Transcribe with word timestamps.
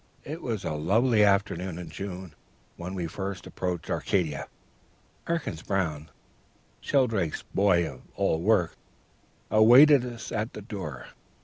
It 0.23 0.41
was 0.41 0.63
a 0.65 0.71
lovely 0.71 1.23
afternoon 1.23 1.77
in 1.77 1.91
June 1.91 2.33
when 2.75 2.95
we 2.95 3.05
first 3.05 3.45
approached 3.45 3.91
Arcadia.... 3.91 4.47
Perkins 5.25 5.61
Brown, 5.61 6.09
Shelldrake's 6.81 7.43
boy 7.43 7.87
of 7.87 8.01
all 8.15 8.39
work, 8.41 8.75
awaited 9.51 10.03
us 10.03 10.31
at 10.31 10.53
the 10.53 10.61
door. 10.63 11.05